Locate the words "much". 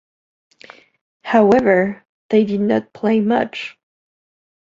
3.19-3.77